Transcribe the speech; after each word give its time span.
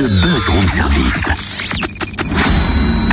le 0.00 0.08
buzz 0.08 0.48
room 0.48 0.68
service. 0.68 1.28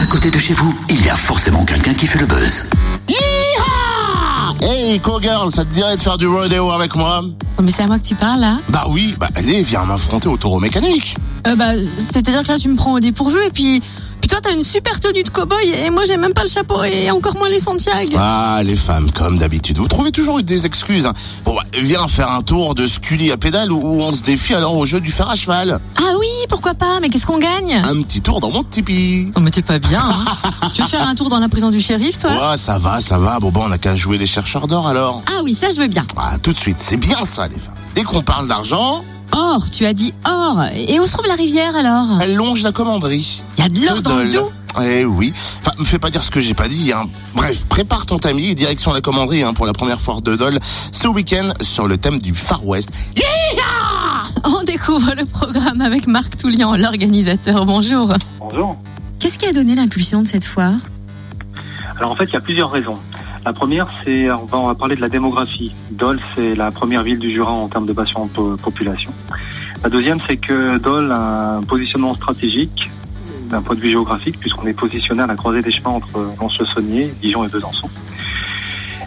À 0.01 0.05
côté 0.05 0.31
de 0.31 0.37
chez 0.37 0.53
vous, 0.53 0.73
il 0.89 1.03
y 1.05 1.09
a 1.09 1.15
forcément 1.15 1.65
quelqu'un 1.65 1.93
qui 1.93 2.07
fait 2.07 2.19
le 2.19 2.25
buzz. 2.25 2.65
Hey, 4.61 4.99
co-girl, 4.99 5.51
ça 5.51 5.65
te 5.65 5.73
dirait 5.73 5.95
de 5.97 6.01
faire 6.01 6.17
du 6.17 6.27
rodeo 6.27 6.71
avec 6.71 6.95
moi 6.95 7.21
Oh, 7.57 7.61
mais 7.61 7.71
c'est 7.71 7.83
à 7.83 7.87
moi 7.87 7.99
que 7.99 8.03
tu 8.05 8.15
parles 8.15 8.39
là 8.41 8.57
Bah 8.69 8.85
oui, 8.89 9.15
bah 9.19 9.27
allez, 9.35 9.61
viens 9.61 9.83
m'affronter 9.85 10.27
au 10.29 10.37
taureau 10.37 10.59
mécanique. 10.59 11.15
euh, 11.45 11.55
Bah, 11.55 11.73
c'est-à-dire 11.97 12.41
que 12.43 12.47
là 12.47 12.57
tu 12.57 12.67
me 12.69 12.75
prends 12.75 12.93
au 12.93 12.99
dépourvu 12.99 13.37
et 13.45 13.51
puis. 13.51 13.81
Puis 14.27 14.35
toi 14.35 14.41
t'as 14.51 14.57
une 14.57 14.63
super 14.63 14.99
tenue 14.99 15.23
de 15.23 15.29
cow-boy 15.29 15.69
et 15.85 15.89
moi 15.89 16.03
j'ai 16.05 16.17
même 16.17 16.33
pas 16.33 16.43
le 16.43 16.49
chapeau 16.49 16.83
et 16.83 17.09
encore 17.11 17.37
moins 17.37 17.47
les 17.47 17.61
Santiago. 17.61 18.17
Ah, 18.19 18.59
les 18.61 18.75
femmes, 18.75 19.09
comme 19.09 19.37
d'habitude. 19.37 19.77
Vous 19.77 19.87
trouvez 19.87 20.11
toujours 20.11 20.43
des 20.43 20.65
excuses. 20.65 21.05
hein. 21.05 21.13
Bon, 21.45 21.55
bah, 21.55 21.63
viens 21.81 22.09
faire 22.09 22.33
un 22.33 22.41
tour 22.41 22.75
de 22.75 22.87
scully 22.87 23.31
à 23.31 23.37
pédale 23.37 23.71
où 23.71 23.81
on 23.85 24.11
se 24.11 24.23
défie 24.23 24.53
alors 24.53 24.75
au 24.75 24.83
jeu 24.83 24.99
du 24.99 25.13
fer 25.13 25.29
à 25.29 25.35
cheval. 25.37 25.79
Ah 25.95 26.11
oui, 26.19 26.27
pourquoi 26.49 26.73
pas, 26.73 26.99
mais 27.01 27.07
qu'est-ce 27.07 27.25
qu'on 27.25 27.39
gagne? 27.39 27.81
Un 27.85 28.01
petit 28.01 28.19
tour 28.19 28.41
dans 28.41 28.51
mon 28.51 28.63
tipi. 28.63 29.31
Oh 29.37 29.39
mais 29.39 29.49
t'es 29.49 29.61
pas 29.61 29.79
bien 29.79 30.03
hein. 30.03 30.25
Tu 30.75 30.81
veux 30.81 30.89
faire 30.89 31.07
un 31.07 31.15
tour 31.15 31.29
dans 31.29 31.39
la 31.39 31.47
prison 31.47 31.69
du 31.69 31.79
shérif 31.79 32.17
toi? 32.17 32.31
Ouais, 32.51 32.57
ça 32.57 32.77
va, 32.79 32.99
ça 32.99 33.17
va. 33.17 33.39
Bon, 33.39 33.49
bah, 33.49 33.61
on 33.63 33.71
a 33.71 33.77
qu'à 33.77 33.95
jouer 33.95 34.17
les 34.17 34.27
chercheurs 34.27 34.67
d'or 34.67 34.87
alors. 34.89 35.23
Ah 35.27 35.39
oui, 35.45 35.57
ça 35.57 35.69
je 35.71 35.79
veux 35.79 35.87
bien. 35.87 36.05
Ah, 36.17 36.37
tout 36.43 36.51
de 36.51 36.57
suite, 36.57 36.81
c'est 36.81 36.97
bien 36.97 37.23
ça, 37.23 37.47
les 37.47 37.57
femmes. 37.57 37.75
Dès 37.95 38.03
qu'on 38.03 38.21
parle 38.23 38.49
d'argent, 38.49 39.05
Or, 39.39 39.69
tu 39.69 39.85
as 39.85 39.93
dit 39.93 40.15
or. 40.25 40.63
Et 40.73 40.99
où 40.99 41.05
se 41.05 41.11
trouve 41.11 41.27
la 41.27 41.35
rivière 41.35 41.75
alors? 41.75 42.19
Elle 42.19 42.35
longe 42.35 42.63
la 42.63 42.71
commanderie. 42.71 43.43
Il 43.57 43.61
y 43.61 43.65
a 43.67 43.69
de 43.69 43.85
l'or 43.85 44.01
dans 44.01 44.17
le 44.17 44.31
dos? 44.31 44.51
Eh 44.83 45.05
oui. 45.05 45.31
Enfin, 45.59 45.73
me 45.77 45.85
fais 45.85 45.99
pas 45.99 46.09
dire 46.09 46.23
ce 46.23 46.31
que 46.31 46.41
j'ai 46.41 46.55
pas 46.55 46.67
dit. 46.67 46.91
Hein. 46.91 47.05
Bref, 47.35 47.65
prépare 47.65 48.07
ton 48.07 48.17
tamis 48.17 48.47
et 48.47 48.55
direction 48.55 48.93
la 48.93 49.01
commanderie 49.01 49.43
hein, 49.43 49.53
pour 49.53 49.67
la 49.67 49.73
première 49.73 50.01
foire 50.01 50.23
de 50.23 50.35
Dole 50.35 50.57
ce 50.91 51.07
week-end 51.07 51.53
sur 51.61 51.87
le 51.87 51.97
thème 51.99 52.19
du 52.19 52.33
Far 52.33 52.65
West. 52.65 52.89
On 54.43 54.63
découvre 54.63 55.13
le 55.15 55.25
programme 55.25 55.81
avec 55.81 56.07
Marc 56.07 56.37
Toulian, 56.37 56.75
l'organisateur. 56.75 57.63
Bonjour. 57.65 58.11
Bonjour. 58.39 58.75
Qu'est-ce 59.19 59.37
qui 59.37 59.45
a 59.45 59.53
donné 59.53 59.75
l'impulsion 59.75 60.23
de 60.23 60.27
cette 60.27 60.45
foire? 60.45 60.73
Alors 61.99 62.11
en 62.11 62.15
fait, 62.15 62.25
il 62.25 62.33
y 62.33 62.37
a 62.37 62.41
plusieurs 62.41 62.71
raisons. 62.71 62.97
La 63.47 63.53
première, 63.53 63.87
c'est 64.03 64.29
on 64.29 64.43
va, 64.65 64.75
parler 64.75 64.97
de 64.97 64.99
la 64.99 65.07
démographie. 65.07 65.71
Dole, 65.91 66.19
c'est 66.35 66.53
la 66.53 66.69
première 66.69 67.01
ville 67.01 67.17
du 67.17 67.31
Jura 67.31 67.53
en 67.53 67.69
termes 67.69 67.85
de 67.85 67.93
de 67.93 68.27
po- 68.33 68.57
population. 68.61 69.09
La 69.81 69.89
deuxième, 69.89 70.19
c'est 70.27 70.35
que 70.35 70.77
Dole 70.79 71.13
a 71.13 71.55
un 71.55 71.61
positionnement 71.61 72.13
stratégique 72.13 72.91
d'un 73.49 73.61
point 73.61 73.77
de 73.77 73.79
vue 73.79 73.91
géographique, 73.91 74.37
puisqu'on 74.37 74.67
est 74.67 74.73
positionné 74.73 75.23
à 75.23 75.27
la 75.27 75.37
croisée 75.37 75.61
des 75.61 75.71
chemins 75.71 75.91
entre 75.91 76.19
Lons-le-Saunier, 76.37 77.13
Dijon 77.21 77.45
et 77.45 77.47
Besançon. 77.47 77.89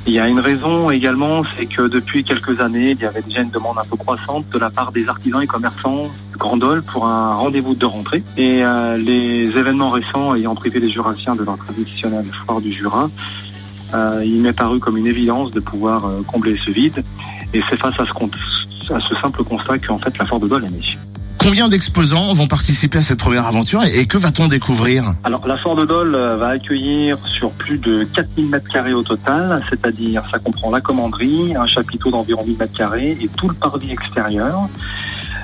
Il 0.07 0.15
y 0.15 0.19
a 0.19 0.27
une 0.27 0.41
raison 0.41 0.91
également, 0.91 1.43
c'est 1.59 1.67
que 1.67 1.83
depuis 1.83 2.25
quelques 2.25 2.59
années, 2.61 2.93
il 2.93 2.99
y 2.99 3.05
avait 3.05 3.21
déjà 3.21 3.43
une 3.43 3.51
demande 3.51 3.77
un 3.77 3.85
peu 3.85 3.99
croissante 3.99 4.49
de 4.49 4.59
la 4.59 4.71
part 4.71 4.91
des 4.91 5.07
artisans 5.07 5.43
et 5.43 5.47
commerçants 5.47 6.05
de 6.33 6.39
Grand 6.39 6.57
Dole 6.57 6.83
pour 6.83 7.07
un 7.07 7.35
rendez-vous 7.35 7.75
de 7.75 7.85
rentrée. 7.85 8.23
Et 8.39 8.65
euh, 8.65 8.97
les 8.97 9.49
événements 9.59 9.91
récents 9.91 10.35
ayant 10.35 10.55
privé 10.55 10.81
les 10.81 10.89
Jurassiens 10.89 11.37
de 11.37 11.45
leur 11.45 11.59
traditionnelle 11.59 12.25
foire 12.47 12.63
du 12.63 12.73
Jura, 12.73 13.11
euh, 13.95 14.23
il 14.25 14.43
m'est 14.43 14.53
paru 14.53 14.79
comme 14.79 14.97
une 14.97 15.07
évidence 15.07 15.51
de 15.51 15.61
pouvoir 15.61 16.05
euh, 16.05 16.23
combler 16.27 16.59
ce 16.65 16.71
vide. 16.71 17.03
Et 17.53 17.61
c'est 17.69 17.77
face 17.77 17.99
à 17.99 18.05
ce, 18.07 18.95
à 18.95 19.01
ce 19.01 19.15
simple 19.21 19.43
constat 19.45 19.79
qu'en 19.79 19.99
fait 19.99 20.17
la 20.19 20.39
de 20.39 20.47
Dole 20.47 20.65
est 20.65 20.71
née. 20.71 20.99
Combien 21.43 21.71
d'exposants 21.71 22.35
vont 22.35 22.47
participer 22.47 22.99
à 22.99 23.03
cette 23.03 23.19
première 23.19 23.47
aventure 23.47 23.83
et, 23.83 24.01
et 24.01 24.07
que 24.07 24.19
va-t-on 24.19 24.47
découvrir? 24.47 25.15
Alors, 25.25 25.47
la 25.47 25.57
Foire 25.57 25.75
de 25.75 25.87
Dole 25.87 26.15
euh, 26.15 26.37
va 26.37 26.49
accueillir 26.49 27.17
sur 27.27 27.51
plus 27.53 27.79
de 27.79 28.05
4000 28.05 28.51
mètres 28.51 28.71
carrés 28.71 28.93
au 28.93 29.03
total, 29.03 29.65
c'est-à-dire 29.71 30.23
ça 30.31 30.39
comprend 30.39 30.71
la 30.71 30.83
commanderie, 30.83 31.55
un 31.57 31.67
chapiteau 31.67 32.11
d'environ 32.11 32.45
1000 32.45 32.59
mètres 32.59 32.77
carrés 32.77 33.17
et 33.19 33.29
tout 33.29 33.49
le 33.49 33.55
parvis 33.55 33.91
extérieur. 33.91 34.69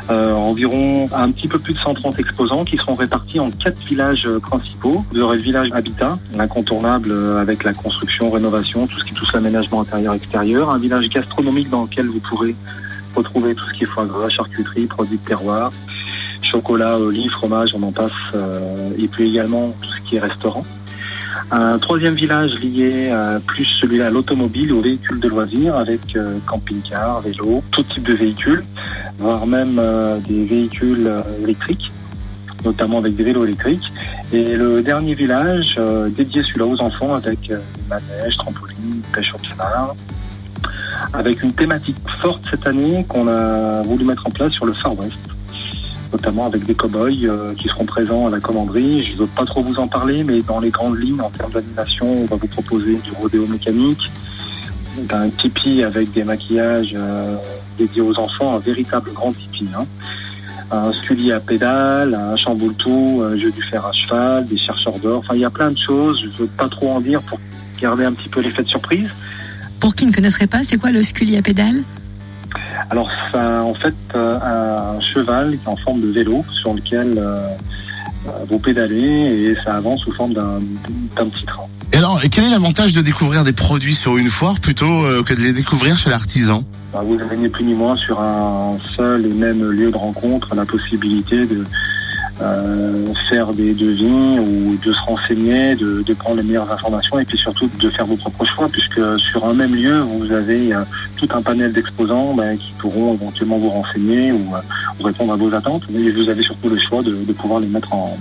Euh, 0.09 0.33
environ 0.35 1.09
un 1.13 1.33
petit 1.33 1.49
peu 1.49 1.59
plus 1.59 1.75
de 1.75 1.79
130 1.79 2.21
exposants 2.21 2.65
qui 2.65 2.77
seront 2.77 2.95
répartis 2.95 3.41
en 3.41 3.51
quatre 3.51 3.81
villages 3.81 4.27
euh, 4.27 4.39
principaux. 4.39 5.05
Vous 5.13 5.21
aurez 5.21 5.37
le 5.37 5.43
village 5.43 5.69
habitat, 5.73 6.17
l'incontournable 6.35 7.11
euh, 7.11 7.41
avec 7.41 7.65
la 7.65 7.73
construction, 7.73 8.31
rénovation, 8.31 8.87
tout 8.87 9.01
ce 9.01 9.05
qui 9.05 9.15
touche 9.15 9.33
l'aménagement 9.33 9.81
intérieur-extérieur. 9.81 10.71
Un 10.71 10.79
village 10.79 11.09
gastronomique 11.09 11.71
dans 11.71 11.83
lequel 11.83 12.07
vous 12.07 12.21
pourrez 12.21 12.55
retrouver 13.17 13.57
tout 13.57 13.65
ce 13.67 13.73
qui 13.73 13.83
est 13.83 13.87
foie 13.87 14.07
gras, 14.07 14.29
charcuterie, 14.29 14.87
produits 14.87 15.19
de 15.19 15.25
terroir, 15.25 15.73
chocolat, 16.41 16.99
olives, 16.99 17.33
fromage, 17.33 17.75
on 17.75 17.83
en 17.83 17.91
passe, 17.91 18.13
et 18.99 19.09
puis 19.09 19.31
également 19.31 19.75
tout 19.81 19.89
ce 19.89 20.01
qui 20.03 20.17
est 20.17 20.21
restaurant. 20.21 20.65
Un 21.51 21.79
troisième 21.79 22.15
village 22.15 22.59
lié 22.61 23.11
à 23.11 23.41
plus 23.41 23.65
celui-là 23.65 24.07
à 24.07 24.11
l'automobile, 24.11 24.73
aux 24.73 24.81
véhicules 24.81 25.21
de 25.21 25.29
loisirs, 25.29 25.77
avec 25.77 26.17
euh, 26.17 26.39
camping-car, 26.47 27.21
vélo, 27.21 27.63
tout 27.71 27.83
type 27.83 28.03
de 28.03 28.15
véhicules, 28.15 28.65
voire 29.19 29.47
même 29.47 29.79
euh, 29.79 30.19
des 30.19 30.45
véhicules 30.45 31.07
euh, 31.07 31.19
électriques, 31.43 31.91
notamment 32.65 32.99
avec 32.99 33.15
des 33.17 33.25
vélos 33.25 33.45
électriques. 33.45 33.93
Et 34.33 34.57
le 34.57 34.83
dernier 34.83 35.15
village 35.15 35.77
euh, 35.79 36.09
dédié 36.09 36.43
celui-là 36.43 36.67
aux 36.67 36.83
enfants 36.83 37.15
avec 37.15 37.51
euh, 37.51 37.59
manège, 37.89 38.37
trampoline, 38.37 39.03
pêche 39.13 39.33
au 39.35 39.39
canard, 39.39 39.95
avec 41.13 41.43
une 41.43 41.53
thématique 41.53 41.97
forte 42.19 42.45
cette 42.51 42.67
année 42.67 43.05
qu'on 43.09 43.29
a 43.29 43.83
voulu 43.83 44.05
mettre 44.05 44.27
en 44.27 44.31
place 44.31 44.53
sur 44.53 44.67
le 44.67 44.73
Far 44.73 44.99
West 44.99 45.36
notamment 46.13 46.47
avec 46.47 46.65
des 46.65 46.75
cow-boys 46.75 47.25
euh, 47.25 47.55
qui 47.55 47.69
seront 47.69 47.85
présents 47.85 48.27
à 48.27 48.31
la 48.31 48.41
commanderie. 48.41 49.05
Je 49.05 49.13
ne 49.13 49.19
veux 49.19 49.27
pas 49.27 49.45
trop 49.45 49.63
vous 49.63 49.79
en 49.79 49.89
parler, 49.89 50.25
mais 50.25 50.43
dans 50.43 50.61
les 50.61 50.71
grandes 50.71 50.99
lignes, 50.99 51.21
en 51.21 51.31
termes 51.31 51.53
d'animation, 51.53 52.23
on 52.23 52.25
va 52.27 52.37
vous 52.37 52.47
proposer 52.47 52.95
du 52.97 53.13
rodéo 53.13 53.47
mécanique, 53.47 54.11
un 55.11 55.29
tipi 55.29 55.83
avec 55.83 56.13
des 56.13 56.25
maquillages 56.25 56.95
euh, 56.97 57.37
dédiés 57.79 58.03
aux 58.03 58.19
enfants, 58.19 58.57
un 58.57 58.59
véritable 58.59 59.13
grand 59.13 59.33
tipi. 59.33 59.67
Hein. 59.77 59.87
Un 60.71 60.93
scully 60.93 61.31
à 61.31 61.39
pédale, 61.39 62.15
un 62.15 62.35
chamboule-tout, 62.35 63.23
un 63.25 63.39
jeu 63.39 63.53
du 63.53 63.63
fer 63.63 63.87
à 63.87 63.93
cheval, 63.93 64.45
des 64.47 64.59
chercheurs 64.59 64.99
d'or. 64.99 65.21
Enfin, 65.21 65.35
il 65.35 65.41
y 65.41 65.45
a 65.45 65.51
plein 65.51 65.71
de 65.71 65.79
choses. 65.79 66.21
Je 66.23 66.27
ne 66.27 66.33
veux 66.33 66.47
pas 66.49 66.69
trop 66.69 66.91
en 66.91 67.01
dire 67.01 67.23
pour 67.23 67.39
garder 67.81 68.05
un 68.05 68.13
petit 68.13 68.29
peu 68.29 68.41
l'effet 68.41 68.65
de 68.65 68.69
surprise. 68.69 69.09
Pour 69.79 69.95
qui 69.95 70.07
ne 70.07 70.13
connaîtrait 70.13 70.49
pas, 70.49 70.65
c'est 70.65 70.77
quoi 70.77 70.91
le 70.91 71.03
scully 71.03 71.37
à 71.37 71.43
pédale? 71.43 71.85
Alors, 72.91 73.11
c'est 73.31 73.39
en 73.39 73.75
fait 73.75 73.95
euh, 74.15 74.39
un 74.41 75.01
cheval 75.01 75.59
qui 75.59 75.65
est 75.65 75.69
en 75.69 75.77
forme 75.77 76.01
de 76.01 76.09
vélo 76.09 76.45
sur 76.61 76.75
lequel 76.75 77.15
euh, 77.17 77.37
euh, 78.27 78.31
vous 78.51 78.59
pédalez 78.59 78.97
et 78.99 79.57
ça 79.65 79.77
avance 79.77 80.01
sous 80.01 80.13
forme 80.13 80.35
d'un 80.35 80.61
petit 81.29 81.45
train. 81.45 81.65
Et 81.93 81.97
alors, 81.97 82.21
quel 82.31 82.45
est 82.45 82.51
l'avantage 82.51 82.93
de 82.93 83.01
découvrir 83.01 83.45
des 83.45 83.53
produits 83.53 83.95
sur 83.95 84.17
une 84.19 84.29
foire 84.29 84.61
plutôt 84.61 85.05
que 85.25 85.35
de 85.35 85.41
les 85.41 85.53
découvrir 85.53 85.97
chez 85.97 86.11
l'artisan? 86.11 86.65
Bah, 86.93 87.03
Vous 87.05 87.19
avez 87.21 87.37
ni 87.37 87.49
plus 87.49 87.65
ni 87.65 87.75
moins 87.75 87.97
sur 87.97 88.21
un 88.21 88.77
seul 88.97 89.25
et 89.25 89.33
même 89.33 89.63
lieu 89.71 89.91
de 89.91 89.97
rencontre 89.97 90.55
la 90.55 90.67
possibilité 90.67 91.47
de 91.47 91.65
euh, 92.41 93.07
faire 93.29 93.53
des 93.53 93.73
devis 93.73 94.39
ou 94.39 94.77
de 94.77 94.93
se 94.93 95.01
renseigner, 95.01 95.75
de, 95.75 96.03
de 96.03 96.15
prendre 96.15 96.37
les 96.37 96.43
meilleures 96.43 96.71
informations 96.71 97.19
et 97.19 97.25
puis 97.25 97.39
surtout 97.39 97.69
de 97.81 97.91
faire 97.91 98.07
vos 98.07 98.17
propres 98.17 98.45
choix 98.45 98.69
puisque 98.69 99.01
sur 99.19 99.45
un 99.47 99.55
même 99.55 99.75
lieu 99.75 100.01
vous 100.01 100.31
avez 100.33 100.75
euh, 100.75 100.83
tout 101.17 101.29
un 101.33 101.41
panel 101.41 101.73
d'exposants 101.73 102.35
bah, 102.35 102.55
qui 102.55 102.73
pourront 102.79 103.15
éventuellement 103.15 103.59
vous 103.59 103.71
renseigner 103.71 104.33
ou, 104.33 104.55
euh, 104.55 105.05
répondre 105.05 105.33
à 105.33 105.37
vos 105.37 105.55
attentes 105.55 105.85
et 105.95 106.11
vous 106.11 106.29
avez 106.29 106.43
surtout 106.43 106.69
le 106.69 106.79
choix 106.79 107.03
de, 107.03 107.15
de 107.15 107.33
pouvoir 107.33 107.61
les 107.61 107.69
mettre 107.69 107.93
en, 107.95 108.17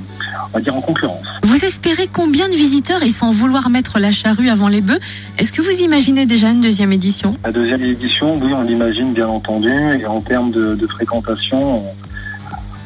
on 0.53 0.57
va 0.57 0.61
dire 0.61 0.75
en 0.75 0.81
concurrence. 0.81 1.25
Vous 1.43 1.65
espérez 1.65 2.07
combien 2.11 2.47
de 2.47 2.55
visiteurs 2.55 3.03
et 3.03 3.09
sans 3.09 3.29
vouloir 3.29 3.69
mettre 3.69 3.99
la 3.99 4.11
charrue 4.11 4.49
avant 4.49 4.67
les 4.67 4.81
bœufs, 4.81 4.99
est-ce 5.37 5.51
que 5.51 5.61
vous 5.61 5.81
imaginez 5.81 6.25
déjà 6.25 6.49
une 6.49 6.61
deuxième 6.61 6.93
édition? 6.93 7.35
La 7.43 7.51
deuxième 7.51 7.83
édition, 7.83 8.39
oui, 8.41 8.53
on 8.53 8.61
l'imagine 8.61 9.13
bien 9.13 9.27
entendu. 9.27 9.69
Et 9.69 10.05
en 10.05 10.21
termes 10.21 10.51
de, 10.51 10.75
de 10.75 10.87
fréquentation, 10.87 11.79
on, 11.79 11.85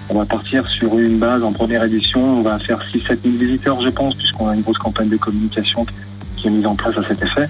on 0.10 0.18
va 0.18 0.26
partir 0.26 0.68
sur 0.70 0.98
une 0.98 1.20
base 1.20 1.44
en 1.44 1.52
première 1.52 1.84
édition. 1.84 2.40
On 2.40 2.42
va 2.42 2.58
faire 2.60 2.80
6-7 2.94 3.18
000 3.24 3.38
visiteurs, 3.38 3.82
je 3.82 3.90
pense, 3.90 4.16
puisqu'on 4.16 4.48
a 4.48 4.56
une 4.56 4.62
grosse 4.62 4.78
campagne 4.78 5.10
de 5.10 5.18
communication 5.18 5.86
qui, 6.38 6.48
est 6.48 6.50
mise 6.50 6.66
en 6.66 6.76
place 6.76 6.98
à 6.98 7.04
cet 7.04 7.22
effet. 7.22 7.50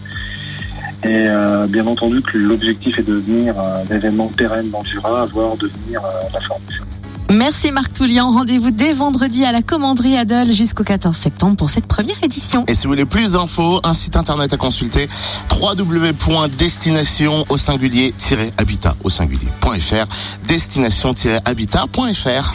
Et 1.03 1.27
euh, 1.27 1.67
bien 1.67 1.87
entendu 1.87 2.21
que 2.21 2.37
l'objectif 2.37 2.99
est 2.99 3.03
de 3.03 3.15
devenir 3.15 3.55
un 3.57 3.93
événement 3.93 4.27
pérenne 4.27 4.69
dans 4.69 4.81
le 4.81 4.89
Jura, 4.89 5.25
voire 5.27 5.55
devenir 5.55 6.03
euh, 6.03 6.09
la 6.33 6.41
formation. 6.41 6.83
Merci 7.31 7.71
Marc 7.71 7.93
Toulian, 7.93 8.31
rendez-vous 8.31 8.71
dès 8.71 8.91
vendredi 8.91 9.45
à 9.45 9.51
la 9.51 9.61
commanderie 9.61 10.17
Adol 10.17 10.51
jusqu'au 10.51 10.83
14 10.83 11.15
septembre 11.15 11.57
pour 11.57 11.69
cette 11.69 11.85
première 11.85 12.15
édition. 12.23 12.63
Et 12.67 12.73
si 12.73 12.87
vous 12.87 12.93
voulez 12.93 13.05
plus 13.05 13.33
d'infos, 13.33 13.79
un 13.83 13.93
site 13.93 14.15
internet 14.15 14.51
à 14.51 14.57
consulter 14.57 15.07
www.destination 15.61 17.45
au 17.49 17.57
singulier-habitat 17.57 18.95
au 19.03 19.11
singulier.fr 19.11 20.07
destination-habitat.fr 20.47 22.47